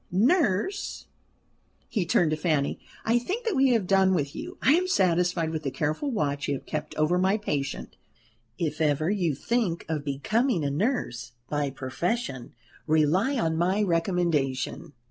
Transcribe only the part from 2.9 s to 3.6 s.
"I think that